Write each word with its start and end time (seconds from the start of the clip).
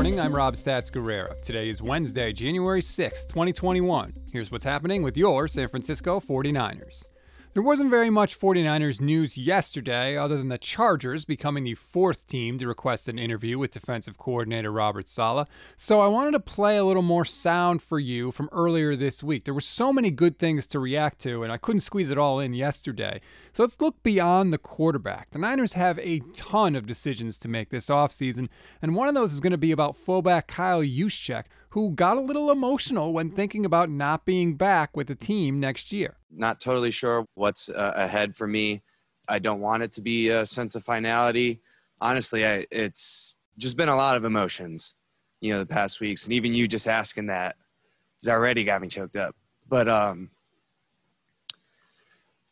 morning. 0.00 0.18
I'm 0.18 0.34
Rob 0.34 0.54
Stats 0.54 0.90
Guerrera. 0.90 1.38
Today 1.42 1.68
is 1.68 1.82
Wednesday, 1.82 2.32
January 2.32 2.80
6th, 2.80 3.28
2021. 3.28 4.14
Here's 4.32 4.50
what's 4.50 4.64
happening 4.64 5.02
with 5.02 5.14
your 5.14 5.46
San 5.46 5.68
Francisco 5.68 6.20
49ers. 6.20 7.04
There 7.52 7.64
wasn't 7.64 7.90
very 7.90 8.10
much 8.10 8.38
49ers 8.38 9.00
news 9.00 9.36
yesterday, 9.36 10.16
other 10.16 10.36
than 10.36 10.46
the 10.46 10.56
Chargers 10.56 11.24
becoming 11.24 11.64
the 11.64 11.74
fourth 11.74 12.28
team 12.28 12.58
to 12.58 12.68
request 12.68 13.08
an 13.08 13.18
interview 13.18 13.58
with 13.58 13.72
defensive 13.72 14.16
coordinator 14.16 14.70
Robert 14.70 15.08
Saleh. 15.08 15.48
So 15.76 15.98
I 15.98 16.06
wanted 16.06 16.30
to 16.30 16.38
play 16.38 16.76
a 16.76 16.84
little 16.84 17.02
more 17.02 17.24
sound 17.24 17.82
for 17.82 17.98
you 17.98 18.30
from 18.30 18.48
earlier 18.52 18.94
this 18.94 19.20
week. 19.20 19.46
There 19.46 19.52
were 19.52 19.60
so 19.60 19.92
many 19.92 20.12
good 20.12 20.38
things 20.38 20.64
to 20.68 20.78
react 20.78 21.18
to, 21.22 21.42
and 21.42 21.50
I 21.50 21.56
couldn't 21.56 21.80
squeeze 21.80 22.10
it 22.10 22.18
all 22.18 22.38
in 22.38 22.54
yesterday. 22.54 23.20
So 23.52 23.64
let's 23.64 23.80
look 23.80 24.00
beyond 24.04 24.52
the 24.52 24.58
quarterback. 24.58 25.30
The 25.32 25.40
Niners 25.40 25.72
have 25.72 25.98
a 25.98 26.20
ton 26.32 26.76
of 26.76 26.86
decisions 26.86 27.36
to 27.38 27.48
make 27.48 27.70
this 27.70 27.88
offseason, 27.88 28.48
and 28.80 28.94
one 28.94 29.08
of 29.08 29.16
those 29.16 29.32
is 29.32 29.40
going 29.40 29.50
to 29.50 29.58
be 29.58 29.72
about 29.72 29.96
fullback 29.96 30.46
Kyle 30.46 30.84
Juszczyk, 30.84 31.46
who 31.70 31.92
got 31.92 32.16
a 32.16 32.20
little 32.20 32.50
emotional 32.50 33.12
when 33.12 33.30
thinking 33.30 33.64
about 33.64 33.88
not 33.88 34.24
being 34.24 34.54
back 34.54 34.96
with 34.96 35.06
the 35.06 35.14
team 35.14 35.60
next 35.60 35.92
year. 35.92 36.16
Not 36.30 36.60
totally 36.60 36.90
sure 36.90 37.26
what's 37.34 37.68
uh, 37.68 37.92
ahead 37.94 38.34
for 38.34 38.46
me. 38.46 38.82
I 39.28 39.38
don't 39.38 39.60
want 39.60 39.84
it 39.84 39.92
to 39.92 40.02
be 40.02 40.28
a 40.28 40.44
sense 40.44 40.74
of 40.74 40.82
finality. 40.82 41.60
Honestly, 42.00 42.44
I, 42.44 42.66
it's 42.72 43.36
just 43.56 43.76
been 43.76 43.88
a 43.88 43.96
lot 43.96 44.16
of 44.16 44.24
emotions, 44.24 44.96
you 45.40 45.52
know, 45.52 45.60
the 45.60 45.66
past 45.66 46.00
weeks, 46.00 46.24
and 46.24 46.32
even 46.32 46.54
you 46.54 46.66
just 46.66 46.88
asking 46.88 47.26
that 47.26 47.56
has 48.20 48.28
already 48.28 48.64
got 48.64 48.82
me 48.82 48.88
choked 48.88 49.16
up. 49.16 49.36
But 49.68 49.88
um, 49.88 50.30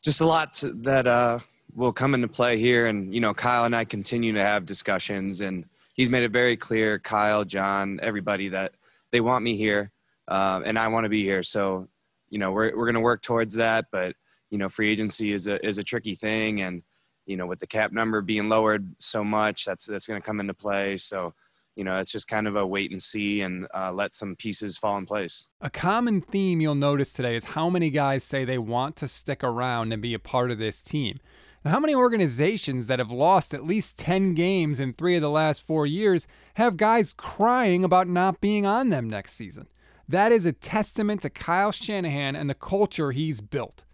just 0.02 0.20
a 0.20 0.26
lot 0.26 0.62
that 0.62 1.08
uh, 1.08 1.40
will 1.74 1.92
come 1.92 2.14
into 2.14 2.28
play 2.28 2.56
here, 2.56 2.86
and 2.86 3.12
you 3.12 3.20
know, 3.20 3.34
Kyle 3.34 3.64
and 3.64 3.74
I 3.74 3.84
continue 3.84 4.32
to 4.32 4.40
have 4.40 4.64
discussions, 4.64 5.40
and 5.40 5.64
he's 5.94 6.08
made 6.08 6.22
it 6.22 6.30
very 6.30 6.56
clear, 6.56 7.00
Kyle, 7.00 7.44
John, 7.44 7.98
everybody, 8.00 8.48
that 8.48 8.74
they 9.10 9.20
want 9.20 9.44
me 9.44 9.56
here, 9.56 9.90
uh, 10.28 10.60
and 10.64 10.78
I 10.78 10.88
want 10.88 11.04
to 11.04 11.10
be 11.10 11.22
here. 11.22 11.42
So 11.42 11.88
you 12.30 12.38
know, 12.38 12.52
we're 12.52 12.76
we're 12.76 12.86
going 12.86 12.94
to 12.94 13.00
work 13.00 13.22
towards 13.22 13.54
that. 13.56 13.86
But 13.90 14.14
you 14.50 14.58
know, 14.58 14.68
free 14.68 14.90
agency 14.90 15.32
is 15.32 15.46
a 15.46 15.64
is 15.66 15.78
a 15.78 15.84
tricky 15.84 16.14
thing, 16.14 16.62
and 16.62 16.82
you 17.26 17.36
know, 17.36 17.46
with 17.46 17.60
the 17.60 17.66
cap 17.66 17.92
number 17.92 18.20
being 18.20 18.48
lowered 18.48 18.88
so 18.98 19.22
much, 19.22 19.64
that's 19.64 19.86
that's 19.86 20.06
going 20.06 20.20
to 20.20 20.26
come 20.26 20.40
into 20.40 20.54
play. 20.54 20.96
So 20.96 21.34
you 21.78 21.84
know, 21.84 21.96
it's 21.96 22.10
just 22.10 22.26
kind 22.26 22.48
of 22.48 22.56
a 22.56 22.66
wait 22.66 22.90
and 22.90 23.00
see 23.00 23.42
and 23.42 23.68
uh, 23.72 23.92
let 23.92 24.12
some 24.12 24.34
pieces 24.34 24.76
fall 24.76 24.98
in 24.98 25.06
place. 25.06 25.46
A 25.60 25.70
common 25.70 26.20
theme 26.20 26.60
you'll 26.60 26.74
notice 26.74 27.12
today 27.12 27.36
is 27.36 27.44
how 27.44 27.70
many 27.70 27.88
guys 27.88 28.24
say 28.24 28.44
they 28.44 28.58
want 28.58 28.96
to 28.96 29.06
stick 29.06 29.44
around 29.44 29.92
and 29.92 30.02
be 30.02 30.12
a 30.12 30.18
part 30.18 30.50
of 30.50 30.58
this 30.58 30.82
team. 30.82 31.20
Now, 31.64 31.72
how 31.72 31.80
many 31.80 31.94
organizations 31.94 32.86
that 32.86 33.00
have 33.00 33.10
lost 33.10 33.52
at 33.52 33.66
least 33.66 33.98
10 33.98 34.34
games 34.34 34.78
in 34.78 34.92
three 34.92 35.16
of 35.16 35.22
the 35.22 35.30
last 35.30 35.66
four 35.66 35.86
years 35.86 36.28
have 36.54 36.76
guys 36.76 37.12
crying 37.12 37.82
about 37.82 38.08
not 38.08 38.40
being 38.40 38.64
on 38.64 38.90
them 38.90 39.10
next 39.10 39.34
season? 39.34 39.66
That 40.08 40.30
is 40.32 40.46
a 40.46 40.52
testament 40.52 41.22
to 41.22 41.30
Kyle 41.30 41.72
Shanahan 41.72 42.36
and 42.36 42.48
the 42.48 42.54
culture 42.54 43.10
he's 43.10 43.40
built. 43.40 43.84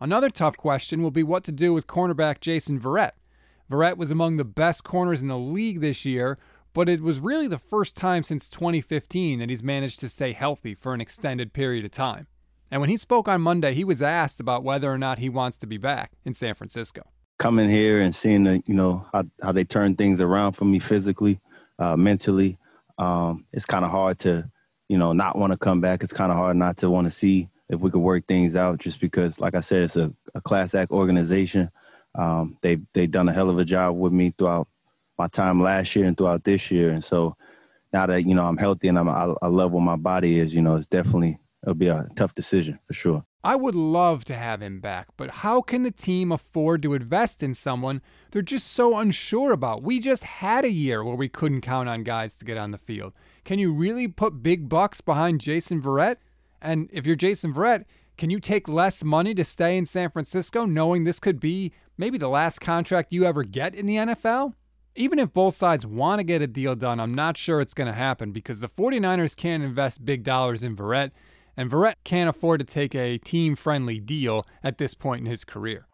Another 0.00 0.28
tough 0.28 0.56
question 0.56 1.02
will 1.02 1.12
be 1.12 1.22
what 1.22 1.44
to 1.44 1.52
do 1.52 1.72
with 1.72 1.86
cornerback 1.86 2.40
Jason 2.40 2.80
Verrett. 2.80 3.12
Verrett 3.70 3.96
was 3.96 4.10
among 4.10 4.36
the 4.36 4.44
best 4.44 4.82
corners 4.82 5.22
in 5.22 5.28
the 5.28 5.38
league 5.38 5.80
this 5.80 6.04
year, 6.04 6.36
but 6.74 6.88
it 6.88 7.00
was 7.00 7.20
really 7.20 7.46
the 7.46 7.58
first 7.58 7.96
time 7.96 8.24
since 8.24 8.48
2015 8.48 9.38
that 9.38 9.48
he's 9.48 9.62
managed 9.62 10.00
to 10.00 10.08
stay 10.08 10.32
healthy 10.32 10.74
for 10.74 10.92
an 10.92 11.00
extended 11.00 11.52
period 11.52 11.84
of 11.84 11.92
time. 11.92 12.26
And 12.72 12.80
when 12.80 12.90
he 12.90 12.96
spoke 12.96 13.28
on 13.28 13.40
Monday, 13.40 13.74
he 13.74 13.84
was 13.84 14.02
asked 14.02 14.40
about 14.40 14.64
whether 14.64 14.92
or 14.92 14.98
not 14.98 15.20
he 15.20 15.28
wants 15.28 15.56
to 15.58 15.68
be 15.68 15.76
back 15.76 16.10
in 16.24 16.34
San 16.34 16.54
Francisco. 16.54 17.02
Coming 17.38 17.70
here 17.70 18.00
and 18.00 18.12
seeing 18.12 18.42
the, 18.42 18.62
you 18.66 18.74
know 18.74 19.06
how, 19.12 19.22
how 19.40 19.52
they 19.52 19.62
turn 19.62 19.94
things 19.94 20.20
around 20.20 20.54
for 20.54 20.64
me 20.64 20.80
physically, 20.80 21.38
uh, 21.78 21.96
mentally, 21.96 22.58
um, 22.98 23.46
it's 23.52 23.66
kind 23.66 23.84
of 23.84 23.92
hard 23.92 24.18
to 24.20 24.50
you 24.92 24.98
know, 24.98 25.14
not 25.14 25.38
want 25.38 25.52
to 25.52 25.56
come 25.56 25.80
back. 25.80 26.02
It's 26.02 26.12
kind 26.12 26.30
of 26.30 26.36
hard 26.36 26.54
not 26.54 26.76
to 26.78 26.90
want 26.90 27.06
to 27.06 27.10
see 27.10 27.48
if 27.70 27.80
we 27.80 27.90
could 27.90 28.02
work 28.02 28.26
things 28.26 28.56
out 28.56 28.78
just 28.78 29.00
because, 29.00 29.40
like 29.40 29.54
I 29.54 29.62
said, 29.62 29.84
it's 29.84 29.96
a, 29.96 30.12
a 30.34 30.42
class 30.42 30.74
act 30.74 30.90
organization. 30.90 31.70
Um, 32.14 32.58
they 32.60 32.76
they've 32.92 33.10
done 33.10 33.26
a 33.26 33.32
hell 33.32 33.48
of 33.48 33.58
a 33.58 33.64
job 33.64 33.96
with 33.96 34.12
me 34.12 34.34
throughout 34.36 34.68
my 35.18 35.28
time 35.28 35.62
last 35.62 35.96
year 35.96 36.04
and 36.04 36.14
throughout 36.14 36.44
this 36.44 36.70
year. 36.70 36.90
And 36.90 37.02
so 37.02 37.38
now 37.90 38.04
that, 38.04 38.26
you 38.26 38.34
know, 38.34 38.44
I'm 38.44 38.58
healthy 38.58 38.88
and 38.88 38.98
I'm, 38.98 39.08
I, 39.08 39.32
I 39.40 39.46
love 39.46 39.72
what 39.72 39.80
my 39.80 39.96
body 39.96 40.38
is, 40.38 40.54
you 40.54 40.60
know, 40.60 40.76
it's 40.76 40.86
definitely, 40.86 41.38
it'll 41.62 41.74
be 41.74 41.88
a 41.88 42.08
tough 42.16 42.34
decision 42.34 42.78
for 42.86 42.92
sure. 42.94 43.24
I 43.44 43.56
would 43.56 43.74
love 43.74 44.24
to 44.26 44.36
have 44.36 44.62
him 44.62 44.80
back, 44.80 45.08
but 45.16 45.30
how 45.30 45.62
can 45.62 45.82
the 45.82 45.90
team 45.90 46.30
afford 46.30 46.82
to 46.82 46.94
invest 46.94 47.42
in 47.42 47.54
someone 47.54 48.00
they're 48.30 48.40
just 48.40 48.68
so 48.68 48.96
unsure 48.96 49.50
about? 49.50 49.82
We 49.82 49.98
just 49.98 50.22
had 50.22 50.64
a 50.64 50.70
year 50.70 51.02
where 51.02 51.16
we 51.16 51.28
couldn't 51.28 51.62
count 51.62 51.88
on 51.88 52.04
guys 52.04 52.36
to 52.36 52.44
get 52.44 52.56
on 52.56 52.70
the 52.70 52.78
field. 52.78 53.14
Can 53.44 53.58
you 53.58 53.72
really 53.72 54.06
put 54.06 54.44
big 54.44 54.68
bucks 54.68 55.00
behind 55.00 55.40
Jason 55.40 55.82
Verrett? 55.82 56.16
And 56.60 56.88
if 56.92 57.04
you're 57.04 57.16
Jason 57.16 57.52
Verrett, 57.52 57.84
can 58.16 58.30
you 58.30 58.38
take 58.38 58.68
less 58.68 59.02
money 59.02 59.34
to 59.34 59.44
stay 59.44 59.76
in 59.76 59.86
San 59.86 60.10
Francisco 60.10 60.64
knowing 60.64 61.02
this 61.02 61.18
could 61.18 61.40
be 61.40 61.72
maybe 61.98 62.18
the 62.18 62.28
last 62.28 62.60
contract 62.60 63.12
you 63.12 63.24
ever 63.24 63.42
get 63.42 63.74
in 63.74 63.86
the 63.86 63.96
NFL? 63.96 64.54
Even 64.94 65.18
if 65.18 65.32
both 65.32 65.54
sides 65.54 65.84
want 65.84 66.20
to 66.20 66.24
get 66.24 66.42
a 66.42 66.46
deal 66.46 66.76
done, 66.76 67.00
I'm 67.00 67.14
not 67.14 67.36
sure 67.36 67.60
it's 67.60 67.74
going 67.74 67.88
to 67.88 67.98
happen 67.98 68.30
because 68.30 68.60
the 68.60 68.68
49ers 68.68 69.34
can't 69.34 69.64
invest 69.64 70.04
big 70.04 70.22
dollars 70.22 70.62
in 70.62 70.76
Verrett, 70.76 71.10
and 71.56 71.70
Verrett 71.70 71.96
can't 72.04 72.30
afford 72.30 72.60
to 72.60 72.66
take 72.66 72.94
a 72.94 73.18
team 73.18 73.56
friendly 73.56 74.00
deal 74.00 74.46
at 74.62 74.78
this 74.78 74.94
point 74.94 75.20
in 75.20 75.26
his 75.26 75.44
career. 75.44 75.86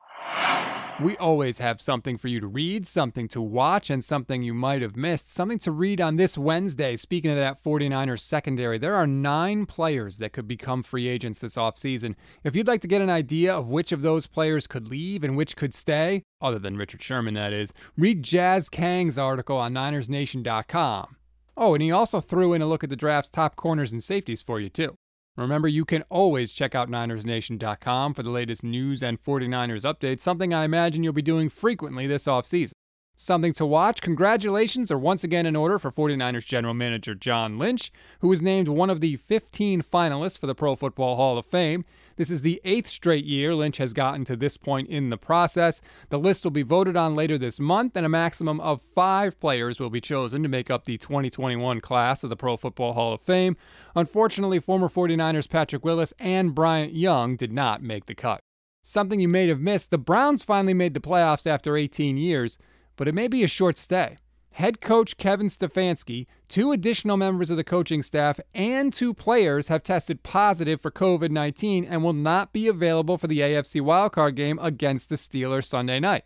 We 1.01 1.17
always 1.19 1.59
have 1.59 1.81
something 1.81 2.19
for 2.19 2.27
you 2.27 2.41
to 2.41 2.49
read, 2.49 2.85
something 2.85 3.29
to 3.29 3.41
watch, 3.41 3.89
and 3.89 4.03
something 4.03 4.43
you 4.43 4.53
might 4.53 4.83
have 4.83 4.97
missed. 4.97 5.33
Something 5.33 5.61
to 5.61 5.71
read 5.71 6.01
on 6.01 6.17
this 6.17 6.37
Wednesday. 6.37 6.97
Speaking 6.97 7.31
of 7.31 7.37
that 7.37 7.63
49ers 7.63 8.19
secondary, 8.19 8.79
there 8.79 8.97
are 8.97 9.07
nine 9.07 9.65
players 9.65 10.19
that 10.19 10.33
could 10.33 10.49
become 10.49 10.83
free 10.83 11.07
agents 11.07 11.39
this 11.39 11.55
offseason. 11.55 12.17
If 12.43 12.57
you'd 12.57 12.67
like 12.67 12.81
to 12.81 12.89
get 12.89 13.01
an 13.01 13.11
idea 13.11 13.55
of 13.55 13.69
which 13.69 13.93
of 13.93 14.03
those 14.03 14.27
players 14.27 14.67
could 14.67 14.89
leave 14.89 15.23
and 15.23 15.37
which 15.37 15.55
could 15.55 15.73
stay, 15.73 16.25
other 16.41 16.59
than 16.59 16.77
Richard 16.77 17.01
Sherman, 17.01 17.35
that 17.35 17.53
is, 17.53 17.73
read 17.97 18.25
Jazz 18.25 18.69
Kang's 18.69 19.19
article 19.19 19.57
on 19.57 19.75
NinersNation.com. 19.75 21.17
Oh, 21.57 21.75
and 21.75 21.83
he 21.83 21.93
also 21.93 22.21
threw 22.21 22.55
in 22.55 22.63
a 22.63 22.67
look 22.67 22.83
at 22.83 22.91
the 22.91 22.97
draft's 22.97 23.31
top 23.31 23.55
corners 23.55 23.93
and 23.93 24.03
safeties 24.03 24.43
for 24.43 24.59
you, 24.59 24.69
too. 24.69 24.97
Remember, 25.39 25.69
you 25.69 25.85
can 25.85 26.03
always 26.11 26.53
check 26.53 26.75
out 26.75 26.91
NinersNation.com 26.91 28.15
for 28.15 28.25
the 28.25 28.31
latest 28.31 28.65
news 28.65 29.05
and 29.05 29.23
49ers 29.23 29.85
updates, 29.85 30.21
something 30.21 30.53
I 30.53 30.65
imagine 30.65 31.05
you'll 31.05 31.13
be 31.13 31.23
doing 31.23 31.49
frequently 31.49 32.09
this 32.09 32.25
offseason. 32.25 32.73
Something 33.21 33.53
to 33.55 33.67
watch. 33.67 34.01
Congratulations 34.01 34.93
are 34.93 34.99
once 34.99 35.25
again 35.25 35.45
in 35.45 35.57
order 35.57 35.81
for 35.81 35.91
49ers 35.91 36.47
general 36.47 36.73
manager 36.73 37.17
John 37.17 37.59
Lynch, 37.59 37.91
who 38.21 38.29
was 38.29 38.41
named 38.41 38.69
one 38.69 38.91
of 38.91 39.01
the 39.01 39.17
15 39.17 39.83
finalists 39.83 40.39
for 40.39 40.47
the 40.47 40.55
Pro 40.55 40.77
Football 40.77 41.17
Hall 41.17 41.37
of 41.37 41.45
Fame. 41.45 41.85
This 42.15 42.31
is 42.31 42.43
the 42.43 42.61
eighth 42.63 42.87
straight 42.87 43.25
year 43.25 43.57
Lynch 43.57 43.79
has 43.79 43.93
gotten 43.93 44.25
to 44.27 44.37
this 44.37 44.57
point 44.57 44.89
in 44.89 45.11
the 45.11 45.17
process. 45.17 45.81
The 46.11 46.19
list 46.21 46.45
will 46.45 46.53
be 46.53 46.63
voted 46.63 46.97
on 46.97 47.17
later 47.17 47.37
this 47.37 47.59
month, 47.59 47.97
and 47.97 48.07
a 48.07 48.09
maximum 48.09 48.61
of 48.61 48.81
five 48.81 49.41
players 49.41 49.81
will 49.81 49.91
be 49.91 50.01
chosen 50.01 50.45
to 50.45 50.49
make 50.49 50.71
up 50.71 50.85
the 50.85 50.97
2021 50.97 51.81
class 51.81 52.23
of 52.23 52.31
the 52.31 52.37
Pro 52.37 52.57
Football 52.57 52.93
Hall 52.93 53.15
of 53.15 53.21
Fame. 53.21 53.57
Unfortunately, 53.97 54.61
former 54.61 54.89
49ers 54.89 55.51
Patrick 55.51 55.85
Willis 55.85 56.15
and 56.21 56.55
Bryant 56.55 56.95
Young 56.95 57.35
did 57.35 57.51
not 57.51 57.83
make 57.83 58.07
the 58.07 58.15
cut. 58.15 58.39
Something 58.85 59.19
you 59.19 59.29
may 59.29 59.49
have 59.49 59.61
missed 59.61 59.91
the 59.91 59.99
Browns 59.99 60.45
finally 60.45 60.73
made 60.73 60.95
the 60.95 61.01
playoffs 61.01 61.47
after 61.49 61.77
18 61.77 62.17
years 62.17 62.59
but 62.99 63.09
it 63.09 63.15
may 63.15 63.29
be 63.29 63.43
a 63.43 63.49
short 63.49 63.79
stay. 63.79 64.19
Head 64.51 64.81
coach 64.81 65.17
Kevin 65.17 65.47
Stefanski, 65.47 66.27
two 66.49 66.73
additional 66.73 67.17
members 67.17 67.49
of 67.49 67.57
the 67.57 67.63
coaching 67.63 68.03
staff, 68.03 68.41
and 68.55 68.93
two 68.93 69.15
players 69.15 69.69
have 69.69 69.85
tested 69.85 70.25
positive 70.25 70.81
for 70.81 70.91
COVID 70.91 71.31
19 71.31 71.85
and 71.85 72.03
will 72.03 72.13
not 72.13 72.53
be 72.53 72.67
available 72.67 73.17
for 73.17 73.29
the 73.29 73.39
AFC 73.39 73.81
wildcard 73.81 74.35
game 74.35 74.59
against 74.61 75.09
the 75.09 75.15
Steelers 75.15 75.67
Sunday 75.67 76.01
night. 76.01 76.25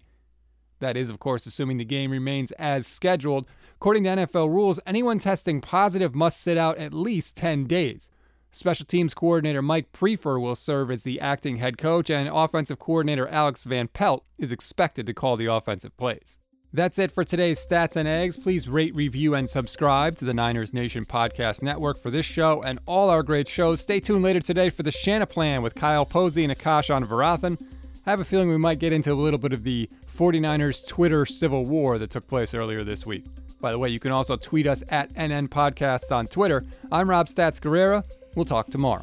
That 0.81 0.97
is, 0.97 1.11
of 1.11 1.21
course, 1.21 1.45
assuming 1.45 1.77
the 1.77 1.85
game 1.85 2.11
remains 2.11 2.53
as 2.53 2.87
scheduled. 2.87 3.47
According 3.77 4.05
to 4.05 4.11
NFL 4.11 4.49
rules, 4.49 4.81
anyone 4.87 5.19
testing 5.19 5.61
positive 5.61 6.15
must 6.15 6.41
sit 6.41 6.57
out 6.57 6.79
at 6.79 6.95
least 6.95 7.37
10 7.37 7.67
days. 7.67 8.09
Special 8.51 8.87
teams 8.87 9.13
coordinator 9.13 9.63
Mike 9.63 9.93
Priefer 9.93 10.41
will 10.41 10.55
serve 10.55 10.91
as 10.91 11.03
the 11.03 11.21
acting 11.21 11.57
head 11.57 11.77
coach, 11.77 12.09
and 12.09 12.31
offensive 12.33 12.79
coordinator 12.79 13.29
Alex 13.29 13.65
Van 13.65 13.89
Pelt 13.89 14.25
is 14.39 14.53
expected 14.53 15.05
to 15.07 15.15
call 15.15 15.37
the 15.37 15.47
offensive 15.47 15.97
plays. 15.97 16.39
That's 16.75 16.99
it 16.99 17.13
for 17.13 17.23
today's 17.23 17.65
Stats 17.65 17.97
and 17.97 18.09
Eggs. 18.09 18.39
Please 18.39 18.67
rate, 18.67 18.97
review, 18.97 19.35
and 19.35 19.49
subscribe 19.49 20.17
to 20.17 20.25
the 20.25 20.33
Niners 20.33 20.73
Nation 20.73 21.05
Podcast 21.05 21.61
Network 21.61 21.99
for 21.99 22.11
this 22.11 22.25
show 22.25 22.63
and 22.63 22.79
all 22.87 23.11
our 23.11 23.23
great 23.23 23.47
shows. 23.47 23.83
Stay 23.83 24.01
tuned 24.01 24.23
later 24.23 24.41
today 24.41 24.71
for 24.71 24.83
the 24.83 24.91
Shana 24.91 25.29
Plan 25.29 25.61
with 25.61 25.75
Kyle 25.75 26.07
Posey 26.07 26.45
and 26.45 26.53
Akash 26.53 26.89
Anavarathan. 26.89 27.63
I 28.07 28.11
have 28.11 28.21
a 28.21 28.25
feeling 28.25 28.49
we 28.49 28.57
might 28.57 28.79
get 28.79 28.91
into 28.91 29.13
a 29.13 29.15
little 29.15 29.39
bit 29.39 29.53
of 29.53 29.65
the 29.65 29.87
49ers 30.17 30.89
Twitter 30.89 31.27
civil 31.27 31.67
war 31.67 31.99
that 31.99 32.09
took 32.09 32.27
place 32.27 32.55
earlier 32.55 32.83
this 32.85 33.05
week. 33.05 33.27
By 33.61 33.71
the 33.71 33.79
way, 33.79 33.91
you 33.91 34.01
can 34.01 34.11
also 34.11 34.37
tweet 34.37 34.67
us 34.67 34.83
at 34.91 35.11
NN 35.11 35.49
Podcasts 35.49 36.11
on 36.11 36.27
Twitter. 36.27 36.65
I'm 36.91 37.09
Rob 37.09 37.29
Stats 37.29 37.61
Guerrera. 37.61 38.03
We'll 38.35 38.47
talk 38.47 38.69
tomorrow. 38.69 39.03